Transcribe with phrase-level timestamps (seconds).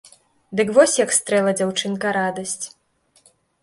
[0.59, 2.61] Дык вось як стрэла дзяўчынка радасць.